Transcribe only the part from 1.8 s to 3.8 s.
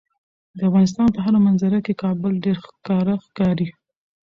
کې کابل ډیر ښکاره ښکاري.